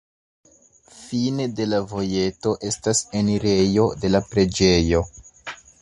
[0.99, 5.09] Fine de la vojeto estas enirejo de la preĝejo.